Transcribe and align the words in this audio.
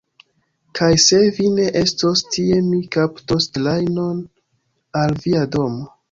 Kaj 0.77 0.87
se 1.01 1.17
vi 1.33 1.49
ne 1.57 1.65
estos 1.81 2.23
tie 2.35 2.57
mi 2.69 2.79
kaptos 2.95 3.47
trajnon 3.57 4.23
al 5.03 5.13
via 5.27 5.43
domo! 5.57 5.87